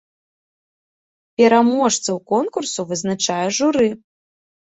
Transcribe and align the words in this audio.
Пераможцаў 1.41 2.17
конкурсу 2.33 2.85
вызначае 2.93 3.43
журы. 3.59 3.89